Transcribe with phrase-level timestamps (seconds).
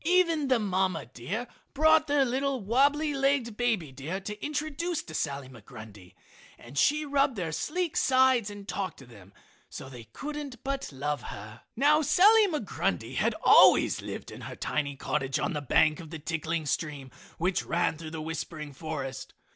[0.03, 1.45] Even the mama deer
[1.75, 6.15] brought their little, wabbly legged baby deer to introduce to Sally Migrundy;
[6.57, 9.31] and she rubbed their sleek sides and talked to them
[9.69, 11.61] so they couldn't but love her.
[11.75, 16.17] Now Sally Migrundy had always lived in her tiny cottage on the bank of the
[16.17, 19.35] tinkling stream which ran through the whispering forest.